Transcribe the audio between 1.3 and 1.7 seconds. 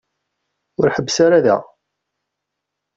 da.